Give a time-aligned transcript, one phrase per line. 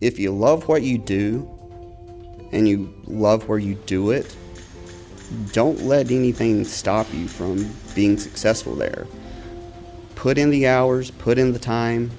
[0.00, 1.48] if you love what you do
[2.52, 4.36] and you love where you do it,
[5.52, 9.06] don't let anything stop you from being successful there.
[10.14, 12.10] Put in the hours, put in the time,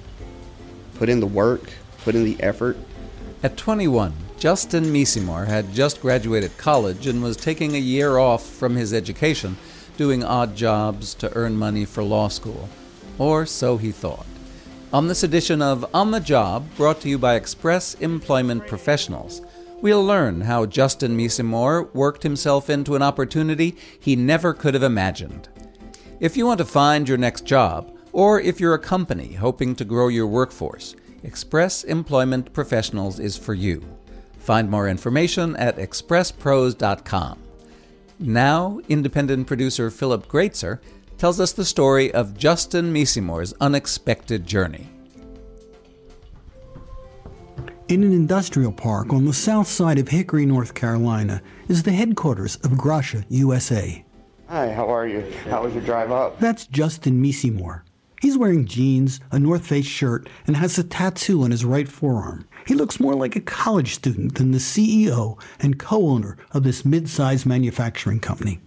[0.94, 1.72] put in the work,
[2.04, 2.76] put in the effort.
[3.42, 8.76] At 21, Justin Meesemore had just graduated college and was taking a year off from
[8.76, 9.56] his education,
[9.96, 12.68] doing odd jobs to earn money for law school.
[13.18, 14.26] Or so he thought.
[14.92, 19.40] On this edition of On the Job, brought to you by Express Employment Professionals,
[19.80, 25.48] we'll learn how Justin Meesemore worked himself into an opportunity he never could have imagined.
[26.18, 29.84] If you want to find your next job, or if you're a company hoping to
[29.84, 33.84] grow your workforce, Express Employment Professionals is for you.
[34.40, 37.38] Find more information at expresspros.com.
[38.18, 40.80] Now, independent producer Philip Greatzer
[41.20, 44.88] tells us the story of Justin Meesemore's unexpected journey.
[47.88, 52.56] In an industrial park on the south side of Hickory, North Carolina, is the headquarters
[52.56, 54.02] of Grasche USA.
[54.48, 55.30] Hi, how are you?
[55.50, 56.40] How was your drive up?
[56.40, 57.82] That's Justin Meesemore.
[58.22, 62.48] He's wearing jeans, a North Face shirt, and has a tattoo on his right forearm.
[62.66, 66.86] He looks more like a college student than the CEO and co owner of this
[66.86, 68.62] mid sized manufacturing company.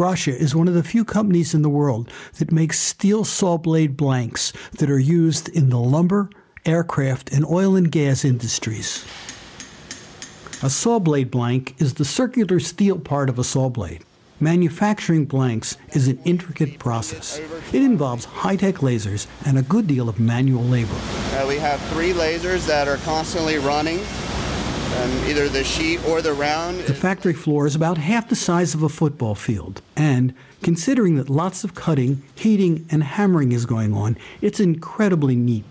[0.00, 3.98] Grasche is one of the few companies in the world that makes steel saw blade
[3.98, 6.30] blanks that are used in the lumber,
[6.64, 9.04] aircraft, and oil and gas industries.
[10.62, 14.02] A saw blade blank is the circular steel part of a saw blade.
[14.40, 17.38] Manufacturing blanks is an intricate process.
[17.70, 20.96] It involves high tech lasers and a good deal of manual labor.
[21.34, 23.98] Uh, we have three lasers that are constantly running
[24.98, 26.80] um, either the sheet or the round.
[26.80, 31.30] The factory floor is about half the size of a football field, and considering that
[31.30, 35.64] lots of cutting, heating, and hammering is going on, it's incredibly neat.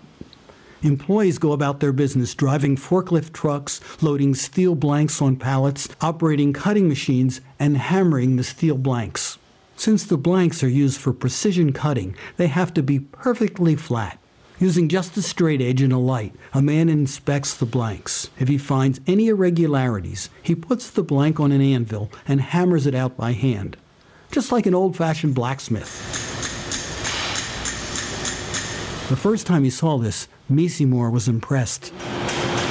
[0.82, 6.88] Employees go about their business driving forklift trucks, loading steel blanks on pallets, operating cutting
[6.88, 9.38] machines, and hammering the steel blanks.
[9.76, 14.19] Since the blanks are used for precision cutting, they have to be perfectly flat.
[14.60, 18.28] Using just a straight edge and a light, a man inspects the blanks.
[18.38, 22.94] If he finds any irregularities, he puts the blank on an anvil and hammers it
[22.94, 23.78] out by hand,
[24.30, 25.88] just like an old fashioned blacksmith.
[29.08, 31.94] The first time he saw this, Meesemore was impressed.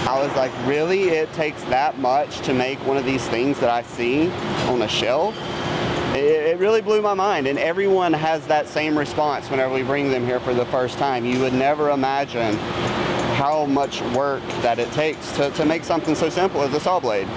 [0.07, 1.09] I was like, really?
[1.09, 4.29] It takes that much to make one of these things that I see
[4.67, 5.35] on a shelf?
[6.15, 7.47] It, really blew my mind.
[7.47, 11.25] And everyone has that same response whenever we bring them here for the first time.
[11.25, 12.55] You would never imagine
[13.35, 16.99] how much work that it takes to, to make something so simple as a saw
[16.99, 17.27] blade.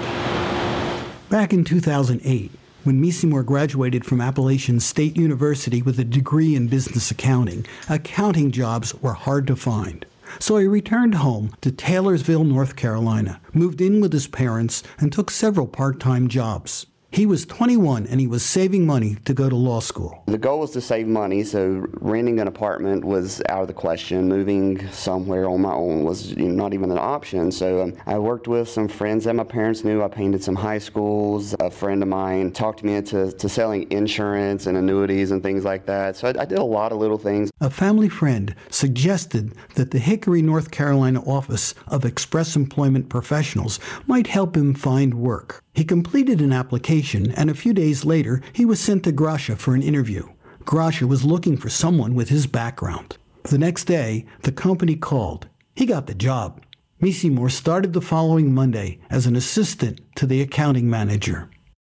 [1.29, 2.51] Back in 2008,
[2.83, 8.93] when Meesemore graduated from Appalachian State University with a degree in business accounting, accounting jobs
[8.95, 10.05] were hard to find.
[10.39, 15.31] So he returned home to Taylorsville, North Carolina, moved in with his parents, and took
[15.31, 16.87] several part time jobs.
[17.13, 20.23] He was 21 and he was saving money to go to law school.
[20.25, 24.27] The goal was to save money, so renting an apartment was out of the question.
[24.27, 27.51] Moving somewhere on my own was you know, not even an option.
[27.51, 30.01] So um, I worked with some friends that my parents knew.
[30.01, 31.53] I painted some high schools.
[31.59, 35.85] A friend of mine talked me into to selling insurance and annuities and things like
[35.85, 36.15] that.
[36.15, 37.51] So I, I did a lot of little things.
[37.61, 44.25] A family friend suggested that the Hickory, North Carolina office of Express Employment Professionals might
[44.25, 45.63] help him find work.
[45.73, 49.73] He completed an application, and a few days later, he was sent to Grasche for
[49.73, 50.29] an interview.
[50.65, 53.17] Grasche was looking for someone with his background.
[53.43, 55.47] The next day, the company called.
[55.75, 56.61] He got the job.
[57.01, 61.49] Meesemore started the following Monday as an assistant to the accounting manager.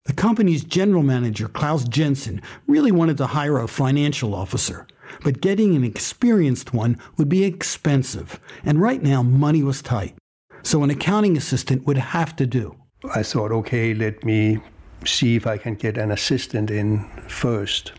[0.07, 4.87] The company's general manager, Klaus Jensen, really wanted to hire a financial officer,
[5.23, 10.15] but getting an experienced one would be expensive, and right now money was tight.
[10.63, 12.77] So an accounting assistant would have to do.
[13.15, 14.59] I thought, okay, let me
[15.05, 17.93] see if I can get an assistant in first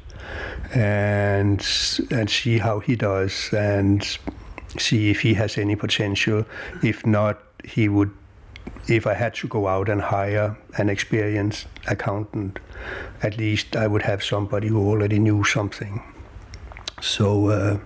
[0.74, 1.66] and
[2.10, 4.04] and see how he does and
[4.80, 6.46] see if he has any potential.
[6.82, 8.12] If not, he would
[8.88, 12.60] if I had to go out and hire an experienced accountant,
[13.22, 16.02] at least I would have somebody who already knew something.
[17.02, 17.80] So uh,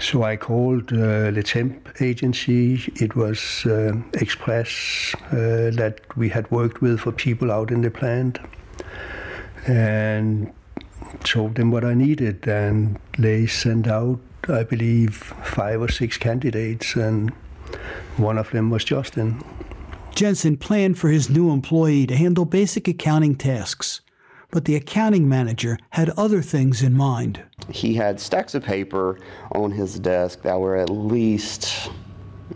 [0.00, 2.92] so I called uh, the temp agency.
[2.96, 7.90] It was uh, Express uh, that we had worked with for people out in the
[7.90, 8.38] plant,
[9.66, 10.52] and
[11.24, 12.48] told them what I needed.
[12.48, 17.30] And they sent out, I believe, five or six candidates, and
[18.16, 19.42] one of them was Justin.
[20.14, 24.00] Jensen planned for his new employee to handle basic accounting tasks
[24.50, 27.42] but the accounting manager had other things in mind.
[27.68, 29.18] He had stacks of paper
[29.52, 31.90] on his desk that were at least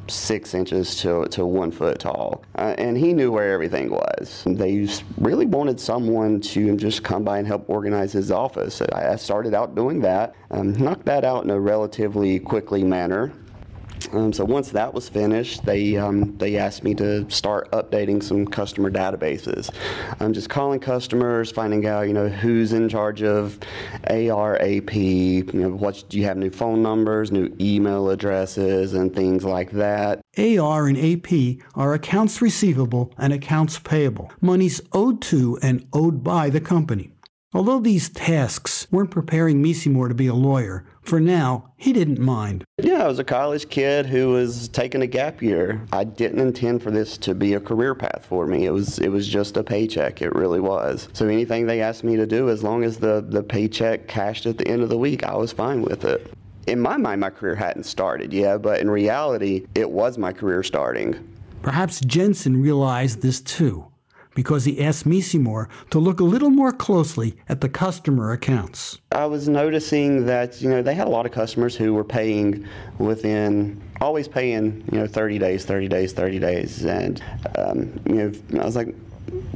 [0.08, 2.44] six inches to, to one foot tall.
[2.56, 4.42] Uh, and he knew where everything was.
[4.46, 4.88] They
[5.18, 8.82] really wanted someone to just come by and help organize his office.
[8.82, 13.32] I started out doing that, um, knocked that out in a relatively quickly manner.
[14.14, 18.46] Um, so once that was finished, they um, they asked me to start updating some
[18.46, 19.74] customer databases.
[20.20, 23.58] I'm just calling customers, finding out you know who's in charge of
[24.08, 24.94] ARAP.
[24.94, 29.72] You know what do you have new phone numbers, new email addresses, and things like
[29.72, 30.20] that.
[30.38, 36.50] AR and AP are accounts receivable and accounts payable, monies owed to and owed by
[36.50, 37.10] the company.
[37.52, 42.64] Although these tasks weren't preparing Misimor to be a lawyer, for now, he didn't mind.
[42.78, 45.86] Yeah, I was a college kid who was taking a gap year.
[45.92, 48.66] I didn't intend for this to be a career path for me.
[48.66, 50.22] It was it was just a paycheck.
[50.22, 51.08] It really was.
[51.12, 54.58] So anything they asked me to do, as long as the, the paycheck cashed at
[54.58, 56.32] the end of the week, I was fine with it.
[56.66, 60.62] In my mind, my career hadn't started, yeah, but in reality, it was my career
[60.62, 61.14] starting.
[61.60, 63.86] Perhaps Jensen realized this too
[64.34, 68.98] because he asked Misimor to look a little more closely at the customer accounts.
[69.12, 72.66] I was noticing that, you know, they had a lot of customers who were paying
[72.98, 76.84] within, always paying, you know, 30 days, 30 days, 30 days.
[76.84, 77.22] And,
[77.56, 78.94] um, you know, I was like,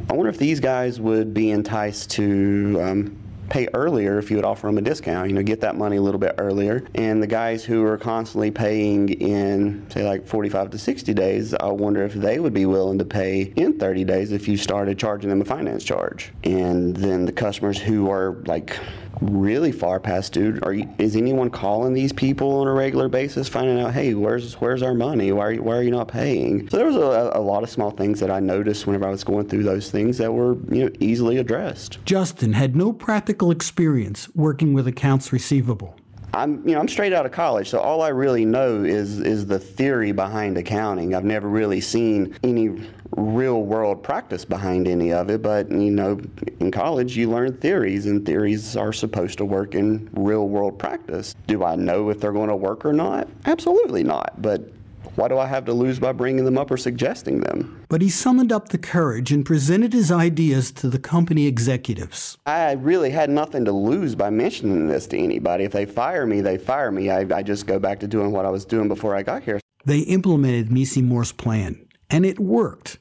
[0.08, 4.44] I wonder if these guys would be enticed to um, pay earlier if you would
[4.44, 6.84] offer them a discount, you know, get that money a little bit earlier.
[6.94, 11.66] And the guys who are constantly paying in, say, like 45 to 60 days, I
[11.66, 15.30] wonder if they would be willing to pay in 30 days if you started charging
[15.30, 16.32] them a finance charge.
[16.44, 18.78] And then the customers who are like
[19.20, 23.48] really far past due, are you, is anyone calling these people on a regular basis,
[23.48, 25.32] finding out, hey, where's where's our money?
[25.32, 26.68] Why are you, why are you not paying?
[26.70, 29.24] So there was a, a lot of small things that I noticed whenever I was
[29.24, 31.98] going through those things that were you know easily addressed.
[32.04, 35.94] Justin had no practical practical experience working with accounts receivable?
[36.34, 39.46] I'm, you know, I'm straight out of college, so all I really know is is
[39.46, 41.14] the theory behind accounting.
[41.14, 46.20] I've never really seen any real world practice behind any of it, but you know,
[46.60, 51.34] in college you learn theories, and theories are supposed to work in real world practice.
[51.46, 53.28] Do I know if they're going to work or not?
[53.46, 54.40] Absolutely not.
[54.40, 54.70] But
[55.18, 57.84] why do I have to lose by bringing them up or suggesting them?
[57.88, 62.38] But he summoned up the courage and presented his ideas to the company executives.
[62.46, 65.64] I really had nothing to lose by mentioning this to anybody.
[65.64, 67.10] If they fire me, they fire me.
[67.10, 69.58] I, I just go back to doing what I was doing before I got here.
[69.84, 72.98] They implemented Misimor's plan, and it worked.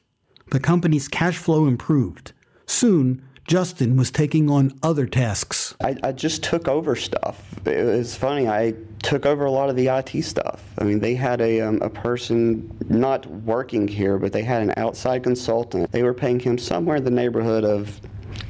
[0.50, 2.32] The company's cash flow improved.
[2.66, 5.74] Soon, Justin was taking on other tasks.
[5.80, 7.42] I, I, just took over stuff.
[7.66, 8.46] It was funny.
[8.46, 10.62] I took over a lot of the IT stuff.
[10.78, 14.74] I mean, they had a, um, a person not working here, but they had an
[14.76, 15.90] outside consultant.
[15.92, 17.98] They were paying him somewhere in the neighborhood of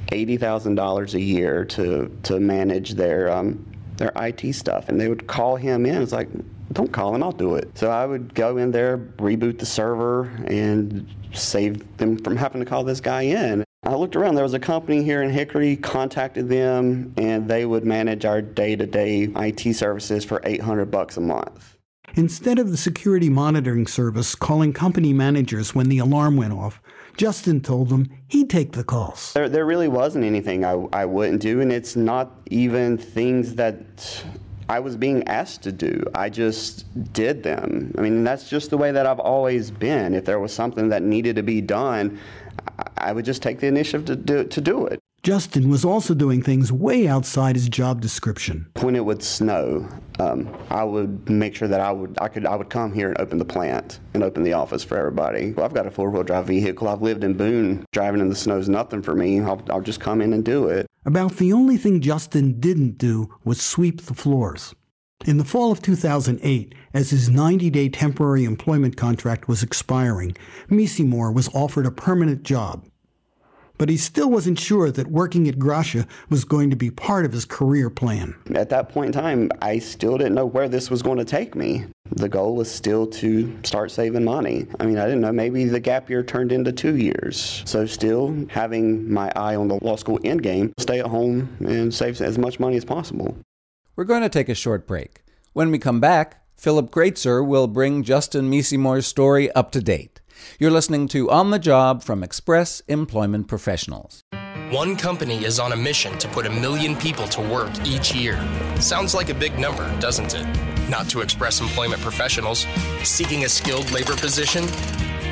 [0.09, 3.65] $80,000 a year to, to manage their, um,
[3.99, 4.89] their IT stuff.
[4.89, 6.03] And they would call him in.
[6.03, 6.29] It's like,
[6.73, 7.71] don't call him, I'll do it.
[7.79, 12.67] So I would go in there, reboot the server, and save them from having to
[12.67, 13.65] call this guy in.
[13.85, 14.35] I looked around.
[14.35, 19.31] There was a company here in Hickory, contacted them, and they would manage our day-to-day
[19.37, 21.77] IT services for 800 bucks a month.
[22.15, 26.81] Instead of the security monitoring service calling company managers when the alarm went off,
[27.17, 29.33] Justin told them he'd take the calls.
[29.35, 34.25] There, there really wasn't anything I, I wouldn't do, and it's not even things that
[34.69, 36.03] I was being asked to do.
[36.15, 37.95] I just did them.
[37.97, 40.15] I mean, that's just the way that I've always been.
[40.15, 42.19] If there was something that needed to be done,
[43.01, 45.01] I would just take the initiative to do, to do it.
[45.23, 48.71] Justin was also doing things way outside his job description.
[48.81, 49.89] When it would snow,
[50.21, 53.21] um, I would make sure that I would I could I would come here and
[53.21, 55.53] open the plant and open the office for everybody.
[55.53, 56.89] Well, I've got a four wheel drive vehicle.
[56.89, 57.85] I've lived in Boone.
[57.93, 59.41] Driving in the snow is nothing for me.
[59.41, 60.87] I'll, I'll just come in and do it.
[61.05, 64.75] About the only thing Justin didn't do was sweep the floors.
[65.27, 70.37] In the fall of 2008, as his 90 day temporary employment contract was expiring,
[70.71, 72.87] Misimor was offered a permanent job.
[73.79, 77.33] But he still wasn't sure that working at Grasche was going to be part of
[77.33, 78.37] his career plan.
[78.55, 81.55] At that point in time, I still didn't know where this was going to take
[81.55, 81.87] me.
[82.11, 84.67] The goal was still to start saving money.
[84.81, 87.63] I mean, I didn't know, maybe the gap year turned into two years.
[87.67, 91.93] So, still having my eye on the law school end game, stay at home and
[91.93, 93.37] save as much money as possible.
[93.99, 95.25] We're going to take a short break.
[95.55, 100.21] When we come back, Philip Greatzer will bring Justin Misimor's story up to date.
[100.61, 104.23] You're listening to On the Job from Express Employment Professionals.
[104.71, 108.41] One company is on a mission to put a million people to work each year.
[108.79, 110.47] Sounds like a big number, doesn't it?
[110.89, 112.69] Not to Express Employment Professionals.
[113.03, 114.63] Seeking a skilled labor position?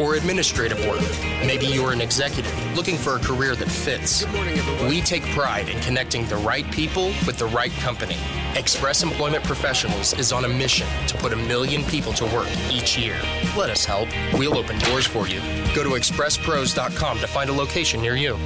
[0.00, 1.00] Or administrative work.
[1.44, 4.26] Maybe you're an executive looking for a career that fits.
[4.28, 8.16] Morning, We take pride in connecting the right people with the right company.
[8.54, 12.98] Express Employment Professionals is on a mission to put a million people to work each
[12.98, 13.18] year.
[13.56, 14.08] Let us help.
[14.34, 15.40] We'll open doors for you.
[15.74, 18.36] Go to expresspros.com to find a location near you.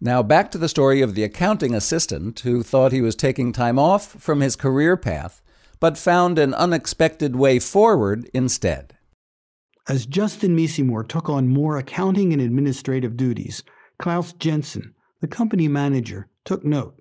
[0.00, 3.78] Now, back to the story of the accounting assistant who thought he was taking time
[3.78, 5.40] off from his career path,
[5.78, 8.94] but found an unexpected way forward instead.
[9.88, 13.64] As Justin Meesemore took on more accounting and administrative duties,
[13.98, 16.94] Klaus Jensen, the company manager, took note.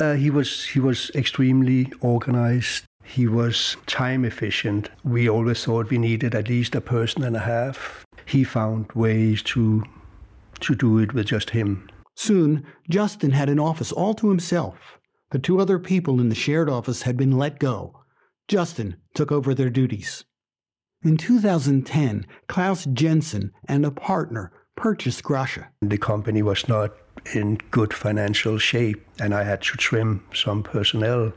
[0.00, 2.86] Uh, he was he was extremely organized.
[3.04, 4.90] He was time efficient.
[5.04, 8.04] We always thought we needed at least a person and a half.
[8.26, 9.84] He found ways to
[10.60, 11.88] to do it with just him.
[12.16, 14.98] Soon, Justin had an office all to himself.
[15.30, 18.00] The two other people in the shared office had been let go.
[18.48, 20.24] Justin took over their duties.
[21.04, 25.66] In 2010, Klaus Jensen and a partner purchased Grasche.
[25.82, 26.92] The company was not
[27.34, 31.34] in good financial shape, and I had to trim some personnel.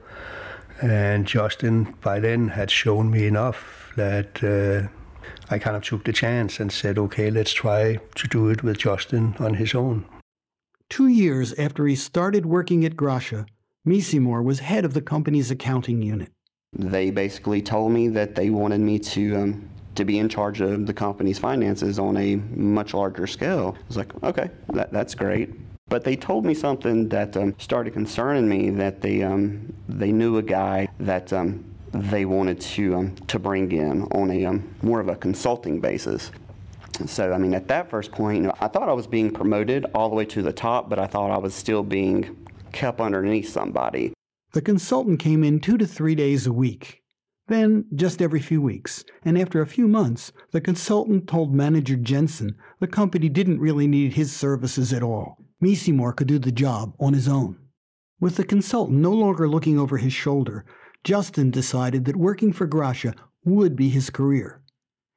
[0.82, 4.88] And Justin, by then, had shown me enough that uh,
[5.50, 8.78] I kind of took the chance and said, okay, let's try to do it with
[8.78, 10.06] Justin on his own.
[10.90, 13.46] Two years after he started working at Grasche,
[13.86, 16.32] Misimor was head of the company's accounting unit.
[16.74, 20.86] They basically told me that they wanted me to um, to be in charge of
[20.86, 23.76] the company's finances on a much larger scale.
[23.76, 25.50] I was like, okay, that, that's great.
[25.90, 28.70] But they told me something that um, started concerning me.
[28.70, 33.72] That they um, they knew a guy that um, they wanted to um, to bring
[33.72, 36.32] in on a um, more of a consulting basis.
[37.06, 40.16] So I mean, at that first point, I thought I was being promoted all the
[40.16, 44.14] way to the top, but I thought I was still being kept underneath somebody.
[44.58, 47.04] The consultant came in two to three days a week,
[47.48, 52.56] then just every few weeks, and after a few months, the consultant told manager Jensen
[52.80, 55.38] the company didn't really need his services at all.
[55.64, 57.60] Meesemore could do the job on his own.
[58.20, 60.66] With the consultant no longer looking over his shoulder,
[61.04, 63.14] Justin decided that working for Grasche
[63.46, 64.64] would be his career.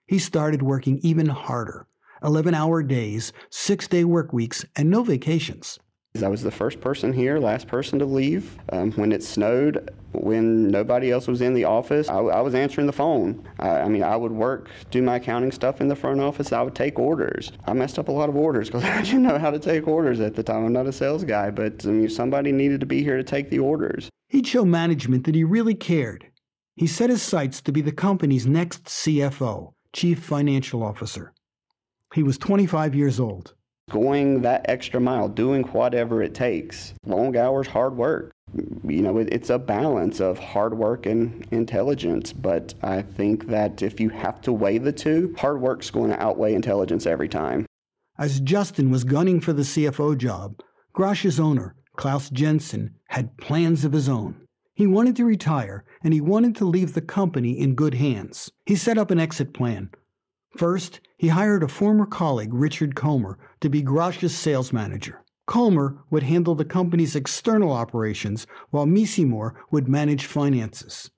[0.07, 1.87] He started working even harder
[2.23, 5.79] 11 hour days, six day work weeks, and no vacations.
[6.23, 8.59] I was the first person here, last person to leave.
[8.71, 12.89] Um, when it snowed, when nobody else was in the office, I, I was answering
[12.89, 13.49] the phone.
[13.61, 16.53] I, I, mean, I would work, do my accounting stuff in the front office.
[16.53, 17.53] I would take orders.
[17.67, 20.19] I messed up a lot of orders because I didn't know how to take orders
[20.21, 20.65] at the time.
[20.65, 23.49] I'm not a sales guy, but I mean, somebody needed to be here to take
[23.49, 24.11] the orders.
[24.29, 26.27] He'd show management that he really cared.
[26.75, 31.33] He set his sights to be the company's next CFO, Chief Financial Officer.
[32.15, 33.55] He was 25 years old
[33.91, 36.95] going that extra mile, doing whatever it takes.
[37.05, 38.33] Long hours, hard work.
[38.85, 42.33] You know, it's a balance of hard work and intelligence.
[42.33, 46.23] But I think that if you have to weigh the two, hard work's going to
[46.23, 47.67] outweigh intelligence every time.
[48.19, 50.61] As Justin was gunning for the CFO job,
[50.95, 54.37] Grasche's owner, Klaus Jensen, had plans of his own.
[54.75, 58.51] He wanted to retire and he wanted to leave the company in good hands.
[58.67, 59.91] He set up an exit plan,
[60.57, 65.23] First, he hired a former colleague, Richard Comer, to be Grasche's sales manager.
[65.47, 71.11] Comer would handle the company's external operations, while Meesemore would manage finances.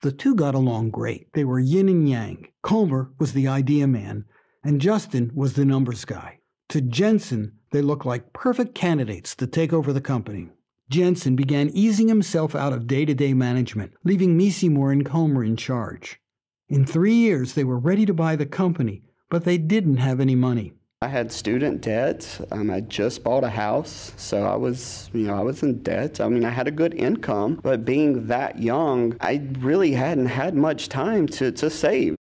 [0.00, 1.32] The two got along great.
[1.32, 2.48] They were yin and yang.
[2.62, 4.24] Comer was the idea man,
[4.62, 6.38] and Justin was the numbers guy.
[6.68, 10.50] To Jensen, they looked like perfect candidates to take over the company.
[10.90, 15.56] Jensen began easing himself out of day to day management, leaving Meesemore and Comer in
[15.56, 16.20] charge.
[16.70, 20.34] In three years, they were ready to buy the company, but they didn't have any
[20.34, 20.74] money.
[21.00, 22.46] I had student debt.
[22.50, 26.20] Um, I just bought a house, so I was, you know, I was in debt.
[26.20, 30.54] I mean, I had a good income, but being that young, I really hadn't had
[30.54, 32.16] much time to, to save.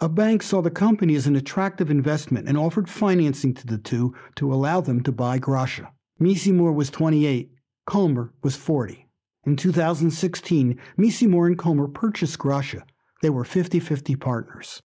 [0.00, 4.12] A bank saw the company as an attractive investment and offered financing to the two
[4.34, 5.86] to allow them to buy Grasche.
[6.20, 7.52] Meesemore was 28,
[7.86, 9.06] Comer was 40.
[9.46, 12.82] In 2016, Meesemore and Comer purchased Grasche
[13.24, 14.82] they were 50 50 partners.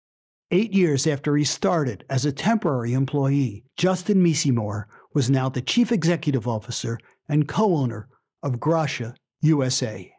[0.51, 5.89] Eight years after he started as a temporary employee, Justin Meesemore was now the chief
[5.89, 6.99] executive officer
[7.29, 8.09] and co owner
[8.43, 10.11] of Grasche USA.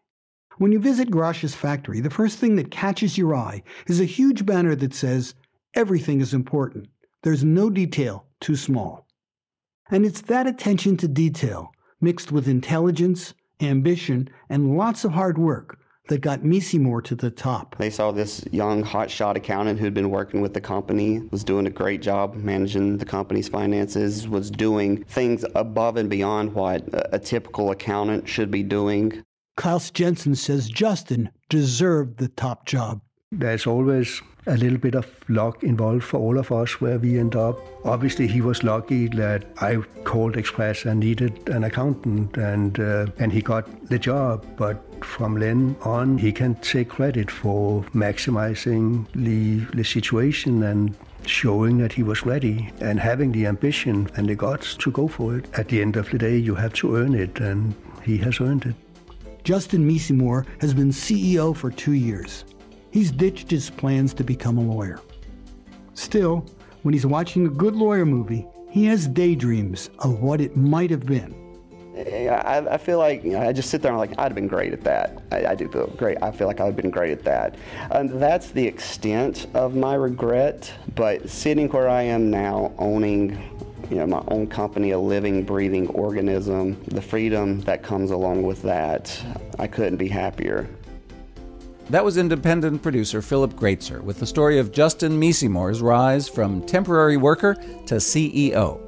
[0.57, 4.47] When you visit Grasche's factory, the first thing that catches your eye is a huge
[4.47, 5.35] banner that says,
[5.75, 6.89] Everything is important.
[7.23, 9.07] There's no detail too small.
[9.91, 11.71] And it's that attention to detail,
[12.01, 17.77] mixed with intelligence, ambition, and lots of hard work, that got Meesemore to the top.
[17.79, 21.71] They saw this young hotshot accountant who'd been working with the company, was doing a
[21.71, 27.19] great job managing the company's finances, was doing things above and beyond what a, a
[27.19, 29.25] typical accountant should be doing.
[29.57, 33.01] Klaus Jensen says Justin deserved the top job.
[33.33, 37.35] There's always a little bit of luck involved for all of us where we end
[37.35, 37.59] up.
[37.85, 43.33] Obviously, he was lucky that I called Express and needed an accountant, and uh, and
[43.33, 44.47] he got the job.
[44.57, 51.79] But from then on, he can take credit for maximizing the, the situation and showing
[51.79, 55.47] that he was ready and having the ambition and the guts to go for it.
[55.55, 57.75] At the end of the day, you have to earn it, and
[58.05, 58.75] he has earned it.
[59.43, 62.45] Justin Meesemore has been CEO for two years.
[62.97, 65.01] He's ditched his plans to become a lawyer.
[65.93, 66.47] Still,
[66.81, 71.05] when he's watching a good lawyer movie, he has daydreams of what it might have
[71.05, 71.35] been.
[71.95, 74.29] Eh, I, I feel like you know, I just sit there and I'm like, I'd
[74.29, 75.23] have been great at that.
[75.31, 76.17] I, I do feel great.
[76.23, 77.57] I feel like I've been great at that.
[77.91, 80.73] And that's the extent of my regret.
[80.95, 83.33] But sitting where I am now, owning
[83.91, 88.63] you know, my own company, a living, breathing organism, the freedom that comes along with
[88.63, 89.23] that,
[89.59, 90.67] I couldn't be happier.
[91.91, 97.17] That was independent producer Philip Greatzer with the story of Justin Meesemore's rise from temporary
[97.17, 97.55] worker
[97.87, 98.81] to CEO.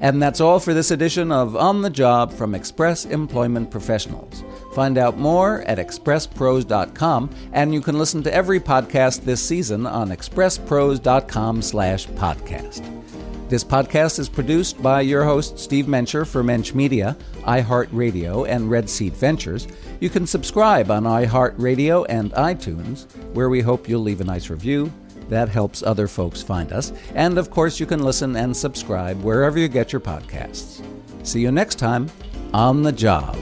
[0.00, 4.44] And that's all for this edition of On the Job from Express Employment Professionals.
[4.74, 10.10] Find out more at expresspros.com, and you can listen to every podcast this season on
[10.10, 12.86] expresspros.com slash podcast.
[13.52, 18.88] This podcast is produced by your host, Steve Mencher for Mensch Media, iHeartRadio, and Red
[18.88, 19.68] Seed Ventures.
[20.00, 24.90] You can subscribe on iHeartRadio and iTunes, where we hope you'll leave a nice review.
[25.28, 26.94] That helps other folks find us.
[27.14, 30.82] And of course, you can listen and subscribe wherever you get your podcasts.
[31.22, 32.10] See you next time
[32.54, 33.36] on the job.